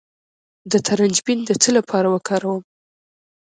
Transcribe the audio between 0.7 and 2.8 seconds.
د ترنجبین د څه لپاره وکاروم؟